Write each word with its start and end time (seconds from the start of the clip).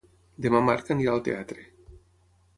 Demà 0.45 0.61
en 0.61 0.65
Marc 0.69 0.89
anirà 0.95 1.13
al 1.17 1.23
teatre. 1.29 1.69